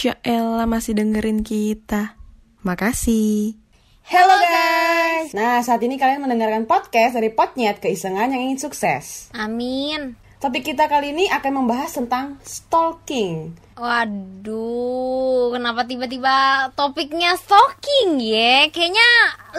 Jaela 0.00 0.64
masih 0.64 0.96
dengerin 0.96 1.44
kita. 1.44 2.16
Makasih. 2.64 3.52
Hello 4.00 4.32
guys. 4.32 5.36
Nah, 5.36 5.60
saat 5.60 5.84
ini 5.84 6.00
kalian 6.00 6.24
mendengarkan 6.24 6.64
podcast 6.64 7.20
dari 7.20 7.28
Potnyet 7.28 7.84
Keisengan 7.84 8.32
yang 8.32 8.48
ingin 8.48 8.56
sukses. 8.56 9.28
Amin. 9.36 10.16
Topik 10.40 10.72
kita 10.72 10.88
kali 10.88 11.12
ini 11.12 11.28
akan 11.28 11.52
membahas 11.52 12.00
tentang 12.00 12.40
stalking. 12.40 13.52
Waduh, 13.76 15.52
kenapa 15.52 15.84
tiba-tiba 15.84 16.72
topiknya 16.72 17.36
stalking 17.36 18.24
ya? 18.24 18.72
Kayaknya 18.72 19.08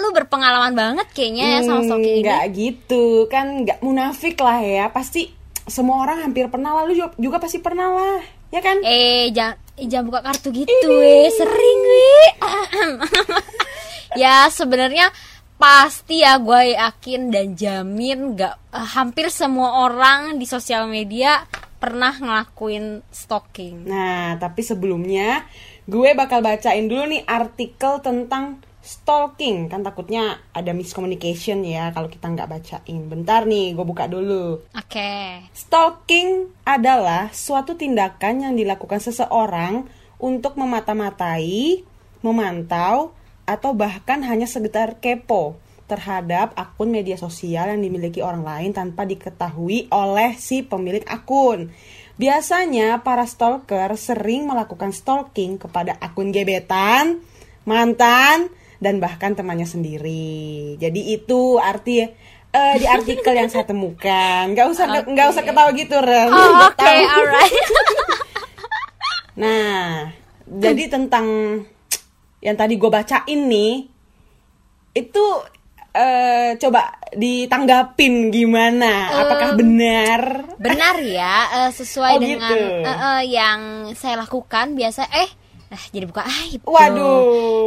lu 0.01 0.09
berpengalaman 0.09 0.73
banget 0.73 1.05
kayaknya 1.13 1.61
ya 1.61 1.69
sama 1.69 1.85
stalking 1.85 2.17
ini. 2.17 2.25
Enggak 2.25 2.45
gitu, 2.57 3.29
kan 3.29 3.61
nggak 3.61 3.85
munafik 3.85 4.41
lah 4.41 4.57
ya. 4.57 4.89
Pasti 4.89 5.29
semua 5.69 6.01
orang 6.01 6.25
hampir 6.25 6.49
pernah 6.49 6.81
lah, 6.81 6.89
lu 6.89 6.97
juga, 6.97 7.13
juga 7.21 7.37
pasti 7.37 7.61
pernah 7.61 7.93
lah. 7.93 8.41
Ya 8.49 8.59
kan? 8.59 8.81
Eh, 8.83 9.31
jangan, 9.31 9.60
eh, 9.77 9.87
jangan 9.87 10.07
buka 10.11 10.21
kartu 10.25 10.49
gitu, 10.51 10.87
weh. 10.89 11.29
Sering, 11.31 11.79
weh. 11.85 12.31
ya, 14.21 14.47
sebenarnya 14.51 15.11
pasti 15.61 16.25
ya 16.25 16.41
gue 16.41 16.73
yakin 16.73 17.29
dan 17.29 17.53
jamin 17.53 18.33
gak 18.33 18.57
eh, 18.73 18.87
hampir 18.97 19.29
semua 19.29 19.85
orang 19.85 20.41
di 20.41 20.49
sosial 20.49 20.89
media 20.89 21.45
pernah 21.77 22.13
ngelakuin 22.13 23.01
stalking. 23.09 23.89
Nah, 23.89 24.37
tapi 24.37 24.61
sebelumnya 24.61 25.45
gue 25.89 26.13
bakal 26.13 26.45
bacain 26.45 26.85
dulu 26.85 27.09
nih 27.09 27.25
artikel 27.25 28.01
tentang 28.05 28.61
stalking. 28.81 29.69
Kan 29.69 29.85
takutnya 29.85 30.41
ada 30.51 30.73
miscommunication 30.73 31.61
ya 31.63 31.93
kalau 31.93 32.09
kita 32.09 32.27
nggak 32.27 32.49
bacain. 32.49 33.01
Bentar 33.07 33.45
nih, 33.45 33.77
gue 33.77 33.85
buka 33.85 34.09
dulu. 34.09 34.65
Oke. 34.73 35.45
Stalking 35.53 36.49
adalah 36.65 37.29
suatu 37.31 37.77
tindakan 37.77 38.49
yang 38.49 38.53
dilakukan 38.57 38.99
seseorang 38.99 39.85
untuk 40.21 40.57
memata-matai, 40.57 41.81
memantau, 42.21 43.13
atau 43.45 43.71
bahkan 43.73 44.21
hanya 44.21 44.45
sekedar 44.45 45.01
kepo 45.01 45.57
terhadap 45.89 46.55
akun 46.55 46.87
media 46.87 47.19
sosial 47.19 47.67
yang 47.67 47.83
dimiliki 47.83 48.23
orang 48.23 48.47
lain 48.47 48.71
tanpa 48.71 49.03
diketahui 49.03 49.91
oleh 49.91 50.39
si 50.39 50.63
pemilik 50.63 51.03
akun. 51.03 51.67
Biasanya 52.15 53.03
para 53.03 53.27
stalker 53.27 53.91
sering 53.99 54.47
melakukan 54.47 54.95
stalking 54.95 55.59
kepada 55.59 55.99
akun 55.99 56.31
gebetan, 56.31 57.19
mantan, 57.67 58.47
dan 58.81 58.97
bahkan 58.97 59.37
temannya 59.37 59.69
sendiri. 59.69 60.75
Jadi 60.75 61.13
itu 61.13 61.55
arti 61.55 62.01
eh, 62.01 62.75
di 62.75 62.89
artikel 62.89 63.31
yang 63.31 63.47
saya 63.47 63.63
temukan. 63.63 64.49
Nggak 64.51 64.67
usah 64.67 64.85
nggak 65.05 65.27
usah 65.29 65.43
ketawa 65.45 65.69
gitu, 65.71 65.95
Ren. 66.01 66.27
Oh, 66.27 66.67
Oke, 66.67 66.81
tahu. 66.81 66.99
alright. 67.05 67.55
Nah, 69.31 70.11
jadi 70.45 70.91
tentang 70.91 71.25
yang 72.43 72.55
tadi 72.57 72.75
gue 72.75 72.89
bacain 72.91 73.39
nih, 73.47 73.87
itu 74.91 75.23
eh, 75.91 76.51
coba 76.59 76.99
ditanggapin 77.11 78.27
gimana? 78.29 79.23
Apakah 79.23 79.55
benar? 79.55 80.21
Benar 80.59 80.95
ya, 80.99 81.35
eh, 81.63 81.71
sesuai 81.71 82.13
Oh, 82.15 82.21
dengan 82.21 82.57
gitu. 82.59 82.85
eh, 82.85 82.91
eh, 82.91 83.21
yang 83.31 83.59
saya 83.95 84.19
lakukan 84.19 84.75
biasa 84.75 85.07
eh 85.15 85.29
eh 85.71 85.83
jadi 85.89 86.03
buka 86.03 86.19
aib. 86.21 86.61
Waduh. 86.61 87.23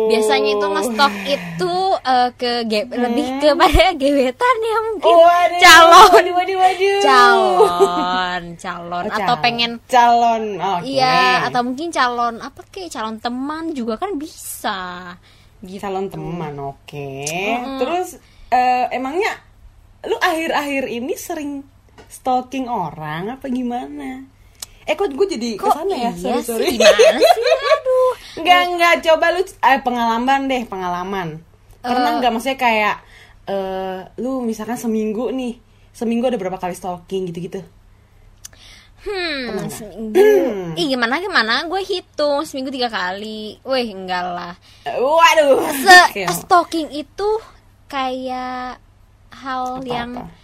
Biasanya 0.07 0.51
itu 0.53 0.67
ngestok 0.69 1.15
itu 1.25 1.75
eh, 2.05 2.31
ke 2.33 2.51
ge- 2.65 2.91
lebih 2.91 3.27
kepada 3.39 3.85
gebetan 4.01 4.57
ya 4.61 4.79
mungkin 4.85 5.15
Waduh, 5.17 5.59
calon 5.59 6.11
waduh, 6.13 6.35
waduh, 6.35 6.57
waduh. 6.59 7.01
calon 7.03 8.43
calon 8.57 9.05
Oh, 9.05 9.17
atau 9.17 9.35
pengen 9.41 9.73
calon, 9.87 10.43
oke. 10.57 10.85
iya 10.85 11.43
atau 11.43 11.61
mungkin 11.63 11.89
calon 11.89 12.39
apa 12.39 12.61
kek 12.67 12.89
calon 12.89 13.17
teman 13.17 13.73
juga 13.73 13.97
kan 13.97 14.15
bisa 14.15 15.17
gitu. 15.61 15.81
calon 15.81 16.07
teman, 16.07 16.53
oke. 16.61 17.11
Terus 17.81 18.21
eh, 18.49 18.85
emangnya 18.91 19.33
lu 20.05 20.15
akhir-akhir 20.15 20.85
ini 20.87 21.15
sering 21.15 21.65
stalking 22.07 22.69
orang 22.69 23.33
apa 23.33 23.49
gimana? 23.49 24.29
Eh 24.85 24.93
kok 24.93 25.09
gue 25.09 25.27
jadi 25.27 25.57
ke 25.57 25.65
sana 25.65 25.97
ya? 25.97 26.13
iya 26.13 26.37
Sorry, 26.37 26.45
sorry. 26.45 26.65
sih 26.67 26.77
gimana 26.77 27.17
sih 27.17 27.45
aduh 27.73 27.94
Enggak, 28.39 28.61
enggak. 28.71 28.95
Coba 29.07 29.27
lu 29.35 29.43
eh, 29.43 29.81
pengalaman 29.83 30.41
deh, 30.51 30.63
pengalaman. 30.67 31.29
Pernah 31.85 32.11
enggak 32.19 32.33
maksudnya 32.33 32.59
kayak 32.59 32.97
eh 33.45 34.01
lu 34.19 34.41
misalkan 34.41 34.81
seminggu 34.81 35.29
nih, 35.31 35.61
seminggu 35.93 36.27
ada 36.33 36.41
berapa 36.41 36.57
kali 36.57 36.73
stalking 36.73 37.29
gitu-gitu? 37.29 37.61
Hmm, 39.05 39.69
seminggu. 39.69 40.25
Ih, 40.81 40.87
gimana 40.97 41.21
gimana? 41.21 41.69
Gue 41.69 41.85
hitung 41.85 42.41
seminggu 42.49 42.73
tiga 42.73 42.89
kali. 42.89 43.61
Weh, 43.61 43.85
enggak 43.93 44.25
lah. 44.25 44.57
Eh, 44.89 44.97
Waduh. 44.97 45.61
Se 45.77 46.25
stalking 46.41 46.89
itu 46.89 47.29
kayak 47.85 48.81
hal 49.29 49.85
yang 49.85 50.17
Apa-apa? 50.17 50.44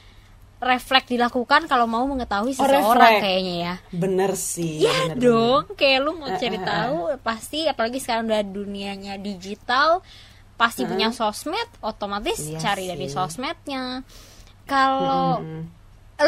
Refleks 0.61 1.09
dilakukan 1.09 1.65
kalau 1.65 1.85
mau 1.85 2.05
mengetahui 2.05 2.53
Oh, 2.53 2.59
seseorang 2.61 2.85
refleks. 3.17 3.23
kayaknya 3.23 3.55
ya. 3.57 3.75
Bener 3.91 4.33
sih. 4.35 4.75
Ya 4.79 4.93
bener, 5.09 5.17
dong, 5.19 5.65
kayak 5.73 5.99
lu 6.01 6.13
mau 6.15 6.29
Eh, 6.29 6.37
cari 6.37 6.55
eh, 6.55 6.63
tahu 6.63 6.97
pasti 7.19 7.65
apalagi 7.65 7.97
sekarang 7.97 8.25
udah 8.25 8.43
dunianya 8.43 9.17
digital 9.17 10.05
pasti 10.55 10.85
punya 10.85 11.09
sosmed, 11.11 11.57
otomatis 11.81 12.37
Iya 12.39 12.61
cari 12.61 12.85
dari 12.87 13.09
sih. 13.09 13.17
sosmednya. 13.17 14.05
Kalau 14.65 15.41
bener. 15.41 15.65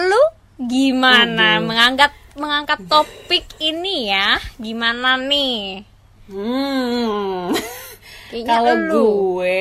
lu 0.02 0.22
gimana 0.58 1.60
Aduh. 1.60 1.68
mengangkat 1.68 2.12
mengangkat 2.32 2.80
topik 2.86 3.44
ini 3.58 4.08
ya? 4.08 4.40
Gimana 4.56 5.20
nih? 5.20 5.84
Hmm. 6.26 7.52
Kalau 8.32 8.74
gue, 8.88 9.60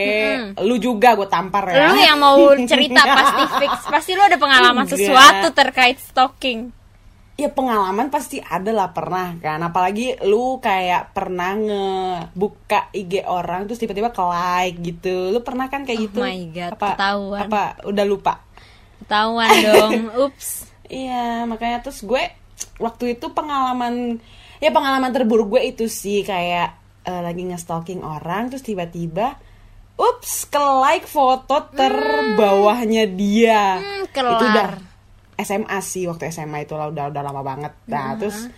lu 0.63 0.75
juga 0.79 1.19
gue 1.19 1.27
tampar 1.27 1.67
ya. 1.67 1.91
Lu 1.91 1.99
yang 1.99 2.17
mau 2.17 2.39
cerita 2.71 3.03
pasti 3.03 3.43
fix, 3.59 3.73
pasti 3.91 4.11
lu 4.15 4.23
ada 4.23 4.39
pengalaman 4.39 4.87
Enggak. 4.87 4.95
sesuatu 4.95 5.47
terkait 5.51 5.99
stalking. 5.99 6.71
Ya 7.39 7.49
pengalaman 7.49 8.13
pasti 8.13 8.37
ada 8.37 8.69
lah 8.69 8.93
pernah 8.93 9.33
kan 9.41 9.57
Apalagi 9.57 10.13
lu 10.29 10.61
kayak 10.61 11.09
pernah 11.09 11.57
ngebuka 11.57 12.93
IG 12.93 13.25
orang 13.25 13.65
Terus 13.65 13.81
tiba-tiba 13.81 14.13
ke 14.13 14.21
like 14.21 14.77
gitu 14.77 15.33
Lu 15.33 15.41
pernah 15.41 15.65
kan 15.65 15.81
kayak 15.81 15.97
Oh 15.97 16.03
gitu 16.05 16.21
my 16.21 16.41
God, 16.53 16.71
apa, 16.77 16.89
ketahuan. 16.93 17.41
Apa 17.49 17.61
udah 17.87 18.05
lupa 18.05 18.33
Ketahuan 19.01 19.49
dong. 19.63 19.91
Ups. 20.29 20.69
Iya 20.85 21.47
makanya 21.49 21.81
terus 21.81 22.05
gue 22.05 22.21
Waktu 22.77 23.17
itu 23.17 23.25
pengalaman 23.33 24.21
Ya 24.61 24.69
pengalaman 24.69 25.09
terburuk 25.09 25.57
gue 25.57 25.61
itu 25.65 25.89
sih 25.89 26.21
Kayak 26.21 26.77
eh, 27.03 27.22
lagi 27.22 27.44
nge-stalking 27.44 28.01
orang 28.01 28.47
Terus 28.47 28.63
tiba-tiba 28.63 29.38
Ups, 29.94 30.45
ke 30.45 30.57
like 30.57 31.06
foto 31.06 31.69
terbawahnya 31.72 33.06
dia 33.07 33.78
Hmm, 33.78 34.01
Itu 34.03 34.13
kelar. 34.16 34.41
udah 34.41 34.69
SMA 35.38 35.78
sih 35.79 36.06
waktu 36.06 36.29
SMA 36.29 36.63
itu 36.63 36.73
lah 36.73 36.88
udah 36.88 37.09
udah 37.09 37.22
lama 37.22 37.41
banget. 37.41 37.73
Nah 37.85 38.13
terus 38.16 38.50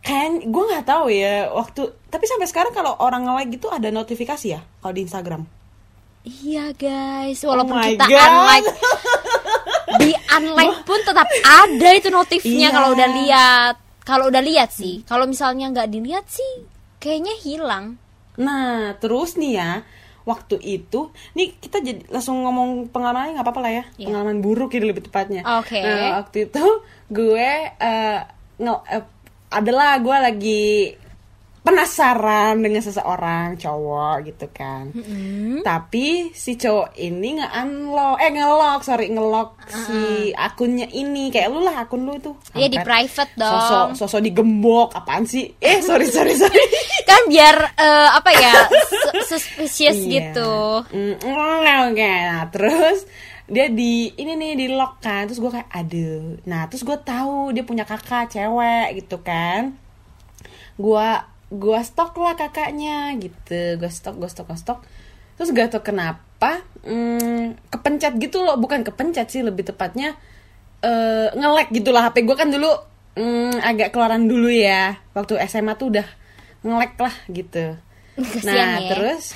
kayak 0.00 0.44
gue 0.44 0.64
nggak 0.64 0.84
tahu 0.84 1.08
ya 1.08 1.48
waktu 1.48 1.80
tapi 2.04 2.24
sampai 2.24 2.44
sekarang 2.44 2.70
kalau 2.70 2.94
orang 2.96 3.22
nge-like 3.22 3.50
gitu 3.52 3.66
ada 3.68 3.88
notifikasi 3.88 4.46
ya 4.48 4.60
kalau 4.78 4.92
di 4.92 5.02
Instagram. 5.02 5.42
Iya 6.24 6.72
guys, 6.72 7.38
walaupun 7.40 7.74
Oh 7.74 7.84
kita 7.84 8.04
God. 8.04 8.18
unlike 8.24 8.68
di 9.96 10.10
unlike 10.32 10.78
pun 10.88 11.00
tetap 11.00 11.28
ada 11.40 11.88
itu 11.92 12.08
notifnya 12.08 12.50
Iya. 12.64 12.70
kalau 12.72 12.88
udah 12.90 13.08
lihat. 13.12 13.74
Kalau 14.02 14.24
udah 14.26 14.40
lihat 14.40 14.68
sih, 14.68 15.00
kalau 15.02 15.24
misalnya 15.24 15.70
nggak 15.70 15.88
dilihat 15.88 16.26
sih, 16.26 16.52
kayaknya 17.04 17.34
hilang. 17.36 18.00
Nah 18.34 18.96
terus 18.96 19.36
nih 19.36 19.52
ya 19.54 19.70
waktu 20.24 20.56
itu 20.58 21.12
nih 21.34 21.52
kita 21.54 21.78
jadi 21.78 22.00
langsung 22.08 22.40
ngomong 22.40 22.88
pengalamannya 22.88 23.36
nggak 23.36 23.44
apa-apa 23.44 23.60
lah 23.60 23.72
ya 23.74 23.84
Iya. 23.94 24.06
pengalaman 24.08 24.40
buruk 24.40 24.72
ini 24.72 24.88
lebih 24.88 25.04
tepatnya. 25.04 25.44
Oke. 25.54 25.78
Nah 25.78 26.18
waktu 26.18 26.48
itu 26.48 26.64
gue 27.06 27.48
eh, 27.70 28.18
nge- 28.56 28.84
eh, 28.90 29.04
adalah 29.50 30.00
gue 30.00 30.16
lagi 30.18 30.64
penasaran 31.64 32.60
dengan 32.60 32.78
seseorang 32.78 33.56
cowok 33.56 34.16
gitu 34.22 34.46
kan. 34.50 34.92
Tapi 35.60 36.06
si 36.30 36.54
cowok 36.54 36.92
ini 36.94 37.40
nge-unlock 37.40 38.20
eh 38.20 38.30
nge-lock, 38.30 38.80
sorry 38.80 39.08
nge-lock 39.08 39.56
si 39.66 40.02
akunnya 40.30 40.84
ini 40.86 41.28
kayak 41.28 41.48
lu 41.48 41.60
lah 41.60 41.82
akun 41.82 42.04
lu 42.04 42.14
itu. 42.14 42.36
Iya, 42.52 42.68
di 42.68 42.78
private 42.78 43.32
dong. 43.34 43.48
Sosok 43.50 43.86
sosok 43.96 44.20
digembok 44.22 44.92
apaan 44.92 45.24
sih? 45.24 45.48
Eh 45.56 45.80
sorry 45.80 46.04
sorry 46.06 46.36
sorry. 46.40 46.64
Kan 47.02 47.26
biar 47.26 47.56
eh, 47.74 48.08
apa 48.12 48.30
ya, 48.30 48.54
su- 48.68 49.24
suspicious 49.32 49.96
Iya. 49.96 50.12
gitu. 50.30 50.52
Mm, 50.92 51.16
mm, 51.16 51.58
Oke, 51.90 52.12
nah 52.22 52.44
terus 52.46 53.08
dia 53.44 53.68
di 53.68 54.08
ini 54.10 54.32
nih 54.34 54.52
di 54.54 54.66
lock 54.68 55.00
kan 55.00 55.24
terus 55.24 55.36
gue 55.36 55.52
kayak 55.52 55.68
aduh 55.68 56.40
nah 56.44 56.64
terus 56.64 56.80
gue 56.80 56.96
tahu 56.96 57.52
dia 57.52 57.60
punya 57.60 57.84
kakak 57.84 58.32
cewek 58.32 58.96
gitu 58.96 59.20
kan 59.20 59.76
gue 60.74 61.08
gue 61.50 61.80
stok 61.84 62.16
lah 62.20 62.34
kakaknya 62.38 63.12
gitu. 63.20 63.80
Gue 63.80 63.90
stok 63.90 64.20
gue 64.20 64.30
stok 64.30 64.46
gue 64.52 64.58
stok. 64.58 64.78
Terus 65.34 65.48
gak 65.50 65.74
tau 65.74 65.82
kenapa 65.82 66.62
mm, 66.86 67.72
kepencet 67.72 68.14
gitu 68.20 68.44
loh. 68.44 68.56
Bukan 68.60 68.86
kepencet 68.86 69.28
sih 69.32 69.42
lebih 69.42 69.66
tepatnya 69.66 70.14
eh 70.84 71.28
ngelek 71.34 71.72
gitu 71.74 71.90
lah. 71.90 72.08
Hp 72.08 72.22
gue 72.24 72.36
kan 72.36 72.48
dulu 72.48 72.70
mm, 73.18 73.60
agak 73.60 73.92
keluaran 73.92 74.28
dulu 74.28 74.48
ya. 74.48 74.96
Waktu 75.12 75.40
SMA 75.50 75.74
tuh 75.76 75.92
udah 75.92 76.06
nge-like 76.64 76.98
lah 77.00 77.14
gitu. 77.28 77.76
Kasian 78.14 78.46
nah 78.46 78.78
ya. 78.78 78.94
terus 78.94 79.34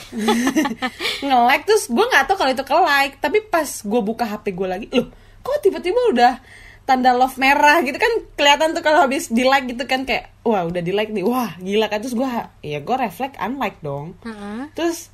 nge-like 1.27 1.67
terus 1.67 1.91
gue 1.91 2.05
nggak 2.15 2.31
tahu 2.31 2.37
kalau 2.39 2.53
itu 2.55 2.63
ke 2.63 2.77
like 2.79 3.19
tapi 3.19 3.43
pas 3.43 3.67
gue 3.67 4.01
buka 4.07 4.23
hp 4.23 4.55
gue 4.55 4.69
lagi 4.71 4.87
loh 4.95 5.11
kok 5.43 5.59
tiba-tiba 5.67 5.99
udah 6.15 6.39
tanda 6.89 7.13
love 7.13 7.37
merah 7.37 7.85
gitu 7.85 8.01
kan 8.01 8.09
kelihatan 8.33 8.73
tuh 8.73 8.81
kalau 8.81 9.05
habis 9.05 9.29
di 9.29 9.45
like 9.45 9.69
gitu 9.69 9.85
kan 9.85 10.09
kayak 10.09 10.33
wah 10.41 10.65
udah 10.65 10.81
di 10.81 10.97
like 10.97 11.13
nih. 11.13 11.21
Wah 11.21 11.53
gila 11.61 11.93
kan. 11.93 12.01
Terus 12.01 12.17
gue 12.17 12.25
ya 12.65 12.81
gue 12.81 12.97
refleks 12.97 13.37
unlike 13.37 13.85
dong. 13.85 14.17
Heeh. 14.25 14.73
terus 14.73 15.13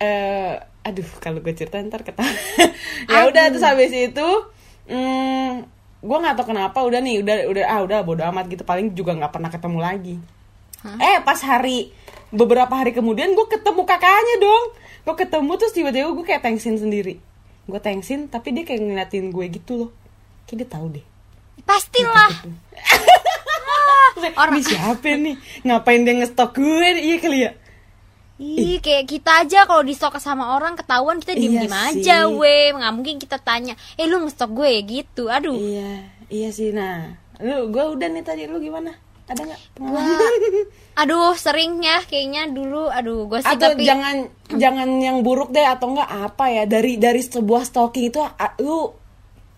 eh 0.00 0.56
aduh 0.80 1.04
kalau 1.20 1.44
gue 1.44 1.52
cerita 1.52 1.76
ntar 1.84 2.08
ketawa. 2.08 2.24
Ya 3.12 3.28
udah 3.28 3.52
terus 3.52 3.60
habis 3.60 3.92
itu 3.92 4.28
hmm, 4.88 5.68
gue 6.00 6.16
nggak 6.24 6.40
tahu 6.40 6.56
kenapa 6.56 6.80
udah 6.80 7.04
nih 7.04 7.20
udah 7.20 7.36
udah 7.52 7.64
ah 7.68 7.80
udah 7.84 7.98
bodo 8.00 8.24
amat 8.24 8.48
gitu. 8.48 8.64
Paling 8.64 8.96
juga 8.96 9.12
nggak 9.12 9.32
pernah 9.36 9.52
ketemu 9.52 9.78
lagi. 9.84 10.16
Eh 11.04 11.20
pas 11.20 11.36
hari 11.44 11.92
beberapa 12.32 12.72
hari 12.72 12.96
kemudian 12.96 13.36
gue 13.36 13.46
ketemu 13.52 13.84
kakaknya 13.84 14.36
dong. 14.40 14.64
Gue 15.04 15.14
ketemu 15.20 15.52
terus 15.60 15.76
tiba-tiba 15.76 16.08
gue 16.16 16.24
kayak 16.24 16.40
thanksin 16.40 16.80
sendiri. 16.80 17.20
Gue 17.68 17.76
thanksin 17.76 18.32
tapi 18.32 18.56
dia 18.56 18.64
kayak 18.64 18.80
ngeliatin 18.80 19.28
gue 19.28 19.46
gitu 19.52 19.72
loh 19.76 19.92
kayak 20.44 20.58
dia 20.60 20.68
tahu 20.68 20.86
deh 20.92 21.06
Pastilah. 21.64 22.28
orang 24.36 24.56
ini 24.56 24.62
siapa 24.62 25.08
nih 25.10 25.36
ngapain 25.64 26.02
dia 26.02 26.14
ngestok 26.16 26.50
gue 26.54 26.88
iya 27.00 27.16
kali 27.18 27.38
ya 27.40 27.52
Ih, 28.34 28.82
kayak 28.82 29.06
kita 29.06 29.46
aja 29.46 29.62
kalau 29.62 29.86
di 29.86 29.94
stok 29.94 30.18
sama 30.18 30.58
orang 30.58 30.74
ketahuan 30.74 31.22
kita 31.22 31.38
diem 31.38 31.54
diem 31.54 31.70
Iya 31.70 31.94
aja, 31.94 32.16
sih. 32.26 32.34
weh. 32.34 32.74
Nggak 32.74 32.92
mungkin 32.92 33.16
kita 33.22 33.38
tanya, 33.38 33.78
eh 33.94 34.10
lu 34.10 34.26
ngestok 34.26 34.50
gue 34.50 34.68
ya 34.74 34.80
gitu. 34.82 35.30
Aduh, 35.30 35.54
Iya, 35.54 36.02
iya 36.26 36.48
sih. 36.50 36.74
Nah, 36.74 37.14
lu 37.38 37.70
gue 37.70 37.84
udah 37.94 38.08
nih 38.10 38.26
tadi 38.26 38.50
lu 38.50 38.58
gimana? 38.58 38.90
Ada 39.30 39.38
nggak 39.38 39.60
pengalaman? 39.78 40.32
aduh 41.00 41.34
sering 41.34 41.78
ya 41.78 42.02
kayaknya 42.02 42.50
dulu, 42.50 42.86
aduh 42.86 43.26
gue 43.26 43.38
sih 43.38 43.50
atau 43.50 43.70
tapi 43.70 43.86
jangan 43.86 44.26
jangan 44.50 44.88
yang 44.98 45.22
buruk 45.22 45.50
deh 45.50 45.62
atau 45.62 45.94
enggak 45.94 46.10
apa 46.10 46.44
ya 46.50 46.62
dari 46.66 46.98
dari 46.98 47.18
sebuah 47.18 47.62
stalking 47.62 48.10
itu 48.10 48.18
lu 48.58 48.90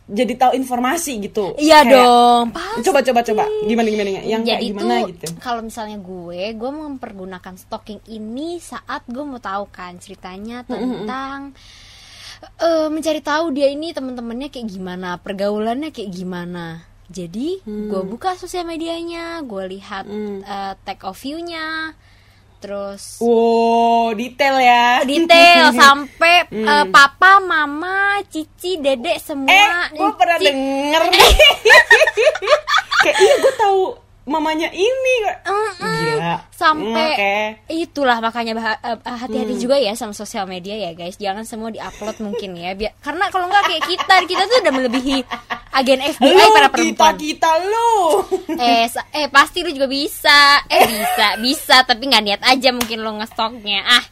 jadi 0.06 0.32
tahu 0.38 0.52
informasi 0.54 1.18
gitu. 1.18 1.58
Iya 1.58 1.82
Kayak- 1.82 1.90
dong, 1.90 2.44
pasti. 2.54 2.80
Coba 2.86 3.00
coba 3.02 3.20
coba 3.26 3.44
gimana 3.66 3.88
gimana 3.90 4.10
yang 4.22 4.42
kayak 4.46 4.60
Jadi 4.62 4.66
gimana 4.70 4.94
gitu. 5.10 5.26
kalau 5.42 5.60
misalnya 5.66 5.98
gue, 5.98 6.42
gue 6.54 6.70
mempergunakan 6.70 7.54
stalking 7.58 7.98
ini 8.06 8.62
saat 8.62 9.02
gue 9.04 9.24
mau 9.26 9.42
tahu 9.42 9.66
kan 9.68 9.98
ceritanya 9.98 10.62
tentang 10.62 11.58
eh, 12.60 12.88
mencari 12.88 13.18
tahu 13.18 13.50
dia 13.50 13.66
ini 13.66 13.90
teman-temannya 13.90 14.48
kayak 14.48 14.68
gimana, 14.68 15.18
pergaulannya 15.18 15.90
kayak 15.90 16.14
gimana. 16.14 16.86
Jadi 17.06 17.62
gue 17.62 18.02
buka 18.02 18.34
sosial 18.34 18.62
medianya, 18.62 19.42
gue 19.42 19.64
lihat 19.74 20.06
eh, 20.42 20.72
tag 20.82 21.02
of 21.02 21.14
view-nya, 21.16 21.94
terus 22.58 23.18
Wow, 23.18 24.12
detail 24.12 24.56
ya. 24.56 24.86
detail 25.02 25.70
sampai 25.78 26.44
eh, 26.46 26.84
papa, 26.86 27.38
mama, 27.38 27.96
cici, 28.24 28.76
dedek 28.76 29.16
Eh, 29.16 29.22
semua. 29.22 29.88
gue 29.88 30.10
pernah 30.14 30.38
denger 30.38 31.02
kayak 32.98 33.16
iya 33.16 33.34
gue 33.36 33.54
tahu 33.54 33.80
mamanya 34.26 34.66
ini. 34.68 35.14
Gila. 35.78 36.50
sampai 36.50 37.10
Oke. 37.14 37.36
itulah 37.70 38.18
makanya 38.18 38.52
eh, 38.82 38.96
eh, 38.96 39.16
hati-hati 39.16 39.54
juga 39.56 39.76
ya 39.76 39.92
sama 39.92 40.10
sosial 40.12 40.44
media 40.44 40.74
ya 40.74 40.90
guys 40.92 41.14
jangan 41.14 41.44
semua 41.44 41.68
diupload 41.68 42.18
mungkin 42.20 42.56
ya 42.56 42.72
biar 42.72 42.96
karena 42.98 43.28
kalau 43.28 43.46
nggak 43.46 43.64
kayak 43.64 43.84
kita 43.86 44.14
kita 44.24 44.42
tuh 44.44 44.58
udah 44.58 44.72
melebihi 44.72 45.18
agen 45.76 46.00
FBI 46.00 46.32
Lu 46.32 46.48
para 46.50 46.66
kita 46.66 46.72
perempuan 46.72 47.14
kita 47.14 47.50
lu. 47.60 47.94
eh 48.56 48.84
eh 49.12 49.26
pasti 49.28 49.60
lu 49.60 49.70
juga 49.70 49.84
bisa 49.84 50.38
eh 50.66 50.84
bisa 50.86 51.26
bisa 51.38 51.76
tapi 51.82 52.02
nggak 52.04 52.24
niat 52.24 52.42
aja 52.42 52.68
mungkin 52.70 52.98
lu 52.98 53.12
ngestoknya 53.14 53.80
ah 53.82 54.04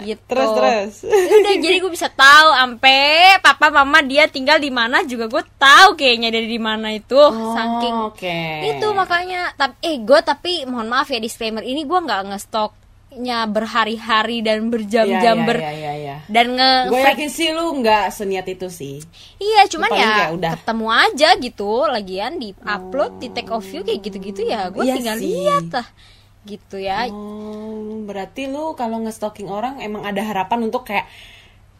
gitu 0.00 0.16
Terus 0.26 0.48
terus. 0.50 0.92
udah 1.04 1.54
jadi 1.54 1.76
gue 1.76 1.92
bisa 1.92 2.08
tahu 2.08 2.48
ampe 2.56 3.04
papa 3.38 3.68
mama 3.68 4.00
dia 4.00 4.24
tinggal 4.26 4.56
di 4.56 4.72
mana 4.72 5.04
juga 5.04 5.28
gue 5.28 5.44
tahu 5.54 5.92
kayaknya 5.92 6.32
dari 6.32 6.48
di 6.48 6.56
mana 6.56 6.88
itu 6.90 7.20
saking 7.52 7.92
Oh, 7.92 8.08
Oke. 8.08 8.40
itu 8.66 8.86
makanya 8.90 9.52
tapi 9.54 9.76
eh 9.82 9.96
gue 10.00 10.20
tapi 10.22 10.64
mohon 10.64 10.88
maaf 10.88 11.04
ya 11.06 11.20
disclaimer 11.20 11.60
ini 11.60 11.84
gue 11.84 11.98
nggak 12.00 12.32
ngestoknya 13.10 13.42
berhari-hari 13.44 14.38
dan 14.38 14.70
berjam-jam 14.70 15.36
Iya, 15.36 15.42
ber 15.44 15.58
iya, 15.58 15.72
iya, 15.72 15.92
iya. 15.96 16.16
dan 16.26 16.54
nge 16.54 16.70
Gue 16.86 17.02
yakin 17.02 17.26
sih 17.28 17.50
lu 17.50 17.74
nggak 17.76 18.04
seniat 18.08 18.46
itu 18.46 18.70
sih. 18.70 19.02
iya 19.36 19.66
cuman 19.66 19.90
ya 19.90 20.30
udah. 20.30 20.52
ketemu 20.56 20.86
aja 20.88 21.28
gitu 21.36 21.70
lagian 21.84 22.38
di 22.38 22.54
upload 22.56 23.18
di 23.18 23.28
take 23.28 23.50
off 23.50 23.66
view 23.66 23.82
kayak 23.82 23.98
gitu-gitu 24.00 24.44
ya 24.44 24.70
gue 24.70 24.78
Iya 24.80 24.94
tinggal 24.94 25.16
sih. 25.18 25.26
lihat 25.26 25.66
lah 25.72 25.88
gitu 26.40 26.76
ya 26.78 27.10
Oh, 27.10 27.98
berarti 28.00 28.46
lu 28.46 28.72
kalau 28.72 28.96
nge-stalking 29.00 29.50
orang 29.50 29.82
emang 29.82 30.06
ada 30.06 30.22
harapan 30.22 30.64
untuk 30.64 30.86
kayak 30.86 31.10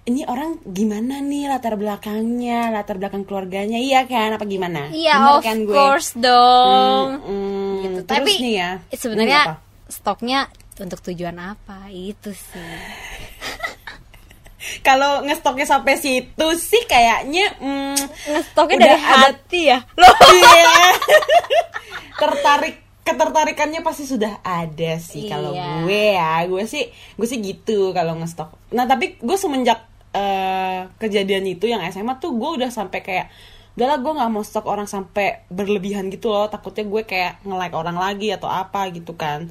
ini 0.03 0.27
orang 0.27 0.59
gimana 0.67 1.21
nih 1.21 1.47
latar 1.47 1.77
belakangnya, 1.77 2.69
latar 2.69 2.97
belakang 2.97 3.23
keluarganya, 3.23 3.79
iya 3.79 4.03
kan? 4.03 4.35
Apa 4.35 4.43
gimana? 4.45 4.91
iya 4.91 5.15
Bener 5.15 5.31
of 5.31 5.43
kan 5.45 5.59
gue? 5.63 5.71
course 5.71 6.11
dong 6.13 7.07
Hmm, 7.21 7.23
hmm, 7.23 7.73
gitu. 7.79 8.01
terus 8.03 8.19
Tapi 8.19 8.33
nih 8.37 8.55
ya, 8.57 8.71
sebenarnya 8.91 9.41
stoknya 9.87 10.41
untuk 10.81 11.01
tujuan 11.03 11.37
apa? 11.37 11.89
Itu 11.89 12.31
sih. 12.31 12.61
kalau 14.87 15.25
ngestoknya 15.25 15.65
sampai 15.65 15.97
situ 15.97 16.47
sih 16.55 16.85
kayaknya 16.85 17.49
hmm, 17.57 17.97
Ngestoknya 18.29 18.77
udah 18.77 18.87
dari 18.87 18.99
ada- 18.99 19.21
hati 19.27 19.61
ya. 19.67 19.79
Loh. 19.97 20.15
Iya. 20.31 20.73
Tertarik 22.19 22.77
ketertarikannya 23.01 23.81
pasti 23.81 24.05
sudah 24.05 24.39
ada 24.41 24.97
sih 24.97 25.27
kalau 25.27 25.51
Iya. 25.51 25.83
gue 25.83 26.03
ya. 26.15 26.33
Gue 26.47 26.63
sih 26.65 26.85
gue 26.89 27.27
sih 27.27 27.39
gitu 27.39 27.91
kalau 27.91 28.15
ngestok. 28.15 28.53
Nah, 28.71 28.85
tapi 28.85 29.17
gue 29.17 29.37
semenjak 29.37 29.89
eh, 30.11 30.91
kejadian 30.99 31.47
itu 31.47 31.65
yang 31.65 31.81
SMA 31.87 32.19
tuh 32.19 32.35
gue 32.35 32.51
udah 32.61 32.69
sampai 32.69 32.99
kayak 33.01 33.27
udahlah 33.79 33.99
gue 34.03 34.13
nggak 34.19 34.31
mau 34.31 34.43
stok 34.43 34.67
orang 34.67 34.91
sampai 34.91 35.47
berlebihan 35.49 36.11
gitu 36.11 36.31
loh 36.31 36.51
takutnya 36.51 36.85
gue 36.85 37.03
kayak 37.07 37.43
nge-like 37.47 37.77
orang 37.77 37.97
lagi 37.97 38.29
atau 38.35 38.51
apa 38.51 38.91
gitu 38.91 39.15
kan 39.15 39.47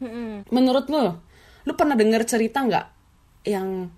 menurut 0.52 0.86
lu 0.92 1.16
lu 1.64 1.72
pernah 1.76 1.96
denger 1.96 2.24
cerita 2.28 2.64
nggak 2.64 2.86
yang 3.48 3.90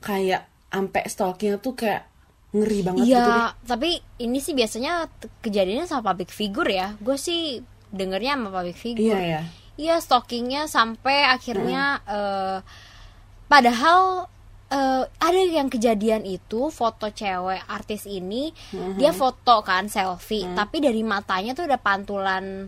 kayak 0.00 0.46
ampe 0.70 1.02
stalkingnya 1.06 1.58
tuh 1.58 1.74
kayak 1.74 2.06
ngeri 2.54 2.80
banget 2.86 3.04
gitu 3.04 3.18
deh 3.20 3.26
Iya, 3.26 3.44
tapi 3.66 3.90
ini 4.22 4.38
sih 4.40 4.54
biasanya 4.54 5.10
kejadiannya 5.42 5.86
sama 5.90 6.14
public 6.14 6.30
figure 6.32 6.70
ya. 6.70 6.94
Gue 7.02 7.18
sih 7.20 7.60
dengernya 7.92 8.38
sama 8.38 8.48
public 8.54 8.78
figure. 8.78 9.18
Iya, 9.18 9.20
ya. 9.20 9.42
Iya, 9.76 9.94
stalkingnya 10.00 10.70
sampai 10.70 11.26
akhirnya 11.26 12.00
eh, 12.06 12.58
padahal 13.50 14.30
eh, 14.70 15.04
ada 15.06 15.40
yang 15.40 15.70
kejadian 15.70 16.26
itu 16.26 16.68
foto 16.74 17.10
cewek 17.10 17.62
artis 17.70 18.06
ini 18.06 18.50
dia 18.98 19.14
foto 19.14 19.62
kan 19.62 19.86
selfie, 19.86 20.46
tapi 20.54 20.82
dari 20.82 21.02
matanya 21.06 21.54
tuh 21.54 21.70
ada 21.70 21.78
pantulan 21.78 22.66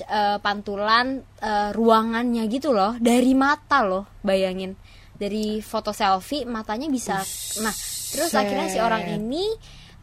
eh, 0.00 0.38
pantulan 0.40 1.20
eh, 1.40 1.70
ruangannya 1.72 2.44
gitu 2.48 2.72
loh, 2.72 2.96
dari 2.96 3.32
mata 3.36 3.84
loh, 3.84 4.08
bayangin. 4.24 4.76
Dari 5.16 5.64
foto 5.64 5.96
selfie 5.96 6.44
matanya 6.44 6.92
bisa 6.92 7.16
nah, 7.64 7.74
terus 8.12 8.36
akhirnya 8.36 8.68
si 8.68 8.76
orang 8.76 9.16
ini 9.16 9.48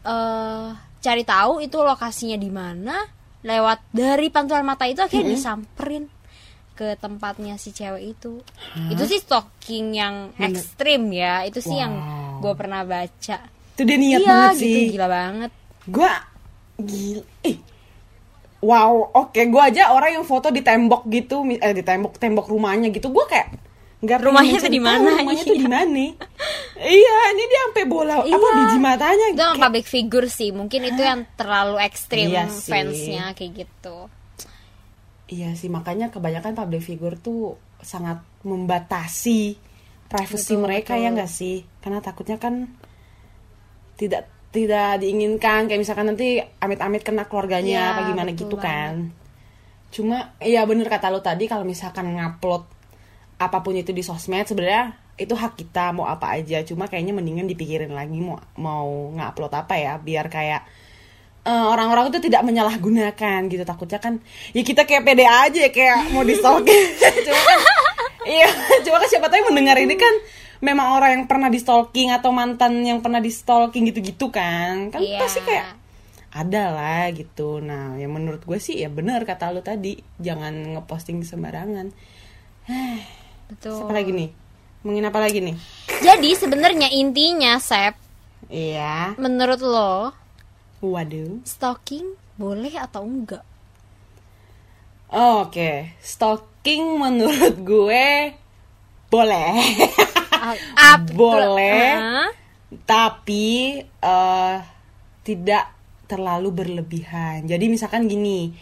eh 0.04 0.68
cari 1.04 1.24
tahu 1.28 1.60
itu 1.60 1.76
lokasinya 1.84 2.40
di 2.40 2.48
mana 2.48 2.96
lewat 3.44 3.92
dari 3.92 4.32
pantulan 4.32 4.64
mata 4.64 4.88
itu 4.88 5.04
akhirnya 5.04 5.36
disamperin 5.36 6.08
ke 6.74 6.94
tempatnya 6.96 7.54
si 7.54 7.70
cewek 7.70 8.12
itu. 8.12 8.42
Itu 8.88 9.02
sih 9.04 9.18
stalking 9.18 9.86
yang 9.92 10.14
ekstrim 10.36 11.06
ya. 11.08 11.42
Itu 11.42 11.58
sih 11.58 11.74
yang 11.74 11.94
Wow. 11.94 12.42
gue 12.42 12.52
pernah 12.54 12.82
baca. 12.82 13.38
Itu 13.70 13.82
dia 13.82 13.94
niat 13.94 14.20
iya 14.20 14.28
banget 14.28 14.52
gitu. 14.52 14.60
sih. 14.60 14.82
Gila 14.90 15.08
banget. 15.08 15.50
Gue 15.84 16.12
gila 16.76 17.22
eh 17.40 17.56
wow 18.60 18.92
oke. 19.16 19.40
Gue 19.40 19.62
aja 19.64 19.90
orang 19.90 20.10
yang 20.12 20.24
foto 20.24 20.48
di 20.48 20.60
tembok 20.60 21.06
gitu 21.06 21.42
eh 21.48 21.72
di 21.72 21.82
tembok 21.82 22.16
tembok 22.16 22.46
rumahnya 22.46 22.90
gitu. 22.90 23.08
Gue 23.08 23.24
kayak 23.24 23.62
nggak 24.00 24.20
Rumahnya 24.20 24.58
tuh 24.58 24.68
di 24.68 24.82
mana? 24.82 25.16
rumahnya 25.16 25.40
tuh 25.40 25.54
Iya. 25.56 25.56
di 25.56 25.64
mana. 25.64 26.04
Iya 26.76 27.16
ini 27.30 27.42
dia 27.42 27.60
sampai 27.64 27.84
bola 27.86 28.14
apa 28.18 28.28
Iya. 28.28 28.50
biji 28.58 28.78
matanya. 28.78 29.26
Itu 29.30 29.38
kayak- 29.38 29.56
public 29.58 29.86
figure 29.86 30.28
sih. 30.28 30.50
Mungkin 30.50 30.80
itu 30.84 31.00
yang 31.00 31.24
terlalu 31.38 31.80
ekstrim 31.80 32.28
Iya 32.28 32.44
sih. 32.48 32.68
fansnya 32.68 33.32
kayak 33.32 33.64
gitu 33.64 34.10
iya 35.34 35.50
sih 35.58 35.66
makanya 35.66 36.14
kebanyakan 36.14 36.54
public 36.54 36.82
figure 36.86 37.18
tuh 37.18 37.58
sangat 37.82 38.22
membatasi 38.46 39.58
privacy 40.06 40.54
Betul, 40.54 40.62
mereka 40.62 40.92
betul. 40.94 41.02
ya 41.02 41.08
nggak 41.10 41.30
sih? 41.30 41.56
Karena 41.82 41.98
takutnya 41.98 42.38
kan 42.38 42.70
tidak 43.98 44.30
tidak 44.54 45.02
diinginkan 45.02 45.66
kayak 45.66 45.82
misalkan 45.82 46.14
nanti 46.14 46.38
amit-amit 46.62 47.02
kena 47.02 47.26
keluarganya 47.26 47.90
Iya, 47.90 47.90
apa 47.98 48.00
gimana 48.06 48.30
gitu 48.38 48.54
kan. 48.54 49.10
Cuma 49.90 50.38
iya 50.38 50.62
bener 50.62 50.86
kata 50.86 51.10
lo 51.10 51.18
tadi 51.18 51.50
kalau 51.50 51.66
misalkan 51.66 52.14
ngupload 52.14 52.62
apa 53.42 53.58
pun 53.66 53.74
itu 53.74 53.90
di 53.90 54.06
sosmed 54.06 54.46
sebenarnya 54.46 54.94
itu 55.18 55.34
hak 55.34 55.58
kita 55.58 55.90
mau 55.90 56.06
apa 56.06 56.38
aja. 56.38 56.62
Cuma 56.62 56.86
kayaknya 56.86 57.14
mendingan 57.14 57.50
dipikirin 57.50 57.90
lagi 57.90 58.22
mau 58.22 58.38
mau 58.54 59.10
ngupload 59.10 59.52
apa 59.54 59.74
ya 59.74 59.98
biar 59.98 60.30
kayak 60.30 60.62
eh, 61.44 61.64
orang-orang 61.68 62.08
itu 62.08 62.18
tidak 62.22 62.42
menyalahgunakan 62.42 63.40
gitu 63.46 63.62
takutnya 63.62 63.98
kan 63.98 64.18
ya 64.50 64.60
kita 64.60 64.84
kayak 64.84 65.04
pede 65.04 65.24
aja 65.24 65.58
ya 65.60 65.70
kayak 65.70 66.10
mau 66.10 66.20
di 66.20 66.34
stalking 66.34 66.84
cuma 67.26 67.40
kan 67.40 67.60
Iya, 68.24 68.48
coba 68.88 69.04
kan 69.04 69.08
siapa 69.12 69.28
tahu 69.28 69.36
yang 69.36 69.48
mendengar 69.52 69.76
ini 69.76 70.00
kan 70.00 70.14
memang 70.64 70.96
orang 70.96 71.10
yang 71.12 71.24
pernah 71.28 71.52
di 71.52 71.60
stalking 71.60 72.08
atau 72.08 72.32
mantan 72.32 72.80
yang 72.80 73.04
pernah 73.04 73.20
di 73.20 73.28
stalking 73.28 73.84
gitu-gitu 73.92 74.32
kan. 74.32 74.88
Kan 74.88 75.04
Iya. 75.04 75.20
pasti 75.20 75.44
kayak 75.44 75.76
ada 76.32 76.72
lah 76.72 77.04
gitu. 77.12 77.60
Nah, 77.60 78.00
yang 78.00 78.16
menurut 78.16 78.40
gue 78.40 78.56
sih 78.56 78.80
ya 78.80 78.88
benar 78.88 79.28
kata 79.28 79.52
lu 79.52 79.60
tadi, 79.60 80.00
jangan 80.16 80.56
ngeposting 80.72 81.20
sembarangan. 81.20 81.92
Betul. 83.52 83.84
Apa 83.84 83.92
lagi 83.92 84.10
nih? 84.16 84.30
Mungkin 84.88 85.04
apa 85.04 85.20
lagi 85.20 85.44
nih? 85.44 85.56
Jadi 86.00 86.30
sebenarnya 86.32 86.88
intinya 86.96 87.60
Sep, 87.60 87.92
Iya. 88.48 89.20
menurut 89.20 89.60
lo 89.60 90.16
Waduh. 90.84 91.40
stalking 91.48 92.12
boleh 92.36 92.76
atau 92.76 93.08
enggak? 93.08 93.40
Oke, 95.08 95.96
stalking 96.04 97.00
menurut 97.00 97.56
gue 97.64 98.36
boleh. 99.08 99.54
Ah, 100.28 100.52
Up, 100.98 101.08
Boleh. 101.16 101.88
Ah, 101.96 102.28
tapi 102.84 103.80
eh 103.80 104.56
tidak 105.24 105.64
terlalu 106.04 106.52
berlebihan. 106.52 107.48
Jadi 107.48 107.64
misalkan 107.72 108.04
gini, 108.04 108.52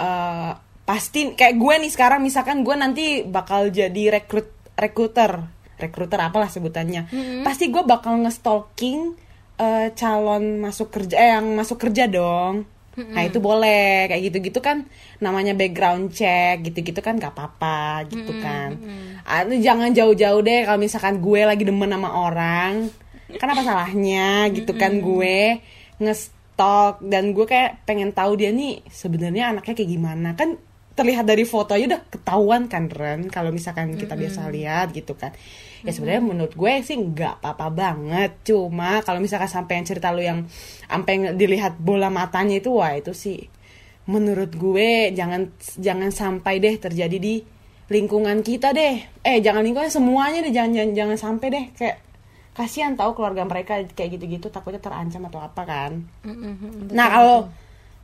eh 0.00 0.52
pasti 0.88 1.36
kayak 1.36 1.60
gue 1.60 1.74
nih 1.84 1.92
sekarang 1.92 2.24
misalkan 2.24 2.64
gue 2.64 2.74
nanti 2.78 3.04
bakal 3.28 3.68
jadi 3.68 4.22
rekrut 4.22 4.48
rekruter, 4.72 5.44
rekruter 5.76 6.20
apalah 6.22 6.48
sebutannya. 6.48 7.12
Pasti 7.44 7.68
gue 7.68 7.84
bakal 7.84 8.24
nge-stalking 8.24 9.20
eh, 9.62 9.86
calon 9.94 10.58
masuk 10.58 10.90
kerja 10.90 11.16
eh, 11.16 11.30
yang 11.38 11.46
masuk 11.54 11.78
kerja 11.78 12.10
dong. 12.10 12.66
Nah 12.92 13.24
itu 13.24 13.40
boleh 13.40 14.04
kayak 14.10 14.22
gitu-gitu 14.28 14.60
kan. 14.60 14.84
Namanya 15.24 15.56
background 15.56 16.12
check 16.12 16.60
gitu-gitu 16.66 17.00
kan 17.00 17.16
gak 17.16 17.32
apa-apa 17.32 18.04
gitu 18.10 18.32
kan. 18.42 18.76
Ah, 19.24 19.46
itu 19.48 19.64
jangan 19.64 19.94
jauh-jauh 19.96 20.42
deh 20.44 20.68
kalau 20.68 20.76
misalkan 20.76 21.22
gue 21.24 21.40
lagi 21.46 21.64
demen 21.64 21.88
sama 21.88 22.10
orang. 22.12 22.92
Kan 23.32 23.48
apa 23.48 23.62
salahnya 23.64 24.52
gitu 24.52 24.76
kan 24.76 25.00
gue 25.00 25.62
ngestok 26.02 27.00
dan 27.00 27.32
gue 27.32 27.46
kayak 27.48 27.80
pengen 27.88 28.12
tahu 28.12 28.36
dia 28.36 28.52
nih 28.52 28.84
sebenarnya 28.92 29.56
anaknya 29.56 29.72
kayak 29.72 29.90
gimana. 29.90 30.28
Kan 30.36 30.60
terlihat 30.92 31.24
dari 31.24 31.48
foto 31.48 31.72
aja 31.72 31.96
udah 31.96 32.02
ketahuan 32.12 32.68
kan 32.68 32.92
Ren 32.92 33.32
kalau 33.32 33.48
misalkan 33.48 33.96
kita 33.96 34.12
biasa 34.12 34.48
lihat 34.52 34.92
gitu 34.92 35.16
kan. 35.16 35.32
Ya 35.82 35.90
sebenarnya 35.90 36.22
menurut 36.22 36.54
gue 36.54 36.72
sih 36.84 36.94
nggak 36.94 37.40
apa-apa 37.40 37.66
banget. 37.72 38.30
Cuma 38.46 39.00
kalau 39.02 39.18
misalkan 39.18 39.48
sampai 39.48 39.80
yang 39.80 39.86
cerita 39.88 40.12
lu 40.12 40.22
yang 40.22 40.44
sampai 40.86 41.34
dilihat 41.34 41.80
bola 41.80 42.12
matanya 42.12 42.60
itu 42.60 42.70
wah 42.76 42.92
itu 42.92 43.16
sih 43.16 43.48
menurut 44.02 44.50
gue 44.58 45.14
jangan 45.14 45.54
jangan 45.78 46.10
sampai 46.10 46.58
deh 46.58 46.74
terjadi 46.74 47.16
di 47.18 47.42
lingkungan 47.92 48.40
kita 48.44 48.72
deh. 48.72 49.00
Eh 49.24 49.38
jangan 49.44 49.64
lingkungan 49.64 49.92
semuanya 49.92 50.44
deh. 50.44 50.52
Jangan 50.52 50.70
jangan, 50.72 50.92
jangan 50.96 51.18
sampai 51.18 51.46
deh. 51.52 51.64
Kayak 51.76 51.96
kasihan 52.52 52.92
tahu 52.92 53.16
keluarga 53.16 53.48
mereka 53.48 53.80
kayak 53.96 54.20
gitu-gitu 54.20 54.52
takutnya 54.52 54.80
terancam 54.80 55.24
atau 55.28 55.40
apa 55.40 55.62
kan. 55.64 56.04
Mm-mm, 56.20 56.92
nah 56.92 57.08
kalau 57.08 57.38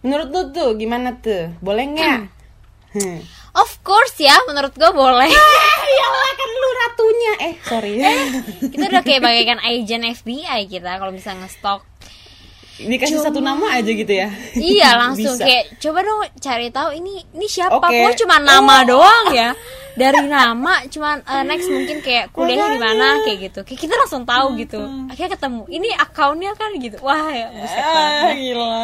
menurut 0.00 0.28
lu 0.32 0.42
tuh 0.56 0.68
gimana 0.80 1.20
tuh? 1.20 1.52
Boleh 1.60 1.84
nggak 1.84 2.18
Hmm. 2.94 3.20
Of 3.58 3.82
course 3.82 4.16
ya, 4.22 4.32
menurut 4.46 4.72
gue 4.72 4.90
boleh. 4.94 5.28
Iyalah 5.92 6.32
kan 6.38 6.50
lu 6.52 6.70
ratunya 6.78 7.32
eh 7.38 7.54
sorry 7.64 7.92
kita 8.70 8.84
udah 8.86 9.02
kayak 9.02 9.22
bagaikan 9.24 9.58
agent 9.64 10.04
FBI 10.20 10.68
kita 10.70 11.00
kalau 11.00 11.12
bisa 11.12 11.34
ngestok. 11.34 11.82
Dikasih 12.78 13.18
satu 13.18 13.38
nama 13.38 13.74
aja 13.74 13.90
gitu 13.90 14.08
ya 14.08 14.30
Iya 14.54 14.90
langsung 15.02 15.34
Bisa. 15.34 15.44
kayak 15.44 15.64
coba 15.78 15.98
dong 16.00 16.20
cari 16.38 16.68
tahu 16.70 16.90
ini 16.94 17.26
ini 17.34 17.46
siapa? 17.46 17.74
Oke. 17.74 17.90
Kok 17.90 18.14
cuma 18.22 18.38
nama 18.38 18.86
doang 18.86 19.34
ya? 19.34 19.50
Dari 19.98 20.30
nama 20.30 20.86
cuman 20.86 21.26
eh, 21.26 21.42
next 21.42 21.66
mungkin 21.66 21.98
kayak 21.98 22.30
kuliahnya 22.34 22.70
di 22.70 22.78
mana 22.78 23.18
kayak 23.26 23.38
gitu. 23.50 23.60
Kayak 23.66 23.80
kita 23.82 23.94
langsung 23.98 24.22
tahu 24.22 24.54
gitu. 24.54 24.78
Akhirnya 25.10 25.34
ketemu. 25.34 25.66
Ini 25.66 25.88
akunnya 25.98 26.52
kan 26.54 26.70
gitu. 26.78 26.96
Wah 27.02 27.26
ya 27.34 27.50
buset 27.50 27.82
ah, 27.82 27.90
banget. 27.90 28.34
gila 28.38 28.78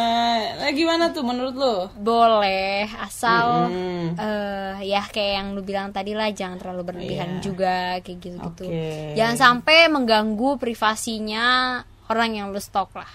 nah, 0.59 0.71
gimana 0.75 1.03
tuh 1.15 1.23
menurut 1.23 1.55
lu 1.55 1.75
Boleh 1.95 2.83
asal 2.99 3.71
Mm-mm. 3.71 4.19
eh 4.19 4.91
ya 4.91 5.07
kayak 5.07 5.31
yang 5.39 5.47
lu 5.55 5.63
bilang 5.63 5.95
tadi 5.95 6.11
lah 6.11 6.27
jangan 6.35 6.59
terlalu 6.59 6.83
berlebihan 6.83 7.39
Iya. 7.39 7.41
juga 7.41 7.75
kayak 8.03 8.17
gitu-gitu. 8.19 8.63
Oke. 8.67 9.15
Jangan 9.15 9.35
sampai 9.39 9.87
mengganggu 9.87 10.59
privasinya 10.59 11.79
orang 12.11 12.43
yang 12.43 12.51
lu 12.51 12.59
stok 12.59 12.91
lah. 12.91 13.07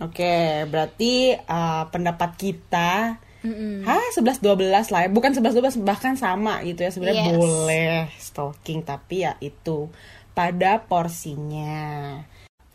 Oke, 0.00 0.64
berarti 0.66 1.36
uh, 1.36 1.84
pendapat 1.92 2.30
kita 2.36 3.20
Mm-mm. 3.40 3.88
Hah, 3.88 4.04
11 4.12 4.44
12 4.44 4.92
lah 4.92 5.00
ya. 5.04 5.08
Bukan 5.08 5.32
11 5.32 5.80
12 5.80 5.80
bahkan 5.80 6.12
sama 6.12 6.60
gitu 6.60 6.84
ya. 6.84 6.92
Sebenarnya 6.92 7.32
Yes. 7.32 7.36
boleh 7.40 8.00
stalking 8.20 8.84
tapi 8.84 9.24
ya 9.24 9.32
itu 9.40 9.88
pada 10.36 10.84
porsinya. 10.84 12.20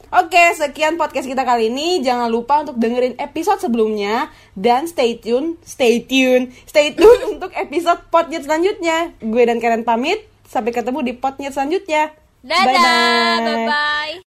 Oke, 0.10 0.42
sekian 0.58 0.98
podcast 0.98 1.28
kita 1.28 1.46
kali 1.46 1.70
ini. 1.70 2.02
Jangan 2.02 2.30
lupa 2.30 2.62
untuk 2.62 2.78
dengerin 2.78 3.18
episode 3.18 3.62
sebelumnya 3.62 4.30
dan 4.54 4.86
stay 4.90 5.18
tune, 5.18 5.58
stay 5.66 6.02
tune, 6.02 6.54
stay 6.66 6.94
tune 6.94 7.22
untuk 7.38 7.54
episode 7.54 8.02
potnya 8.10 8.42
selanjutnya. 8.42 9.14
Gue 9.22 9.46
dan 9.46 9.62
Karen 9.62 9.86
pamit. 9.86 10.26
Sampai 10.46 10.74
ketemu 10.74 11.02
di 11.02 11.14
potnya 11.18 11.50
selanjutnya. 11.50 12.14
Dadah, 12.42 13.38
bye 13.42 13.66
bye. 13.66 14.16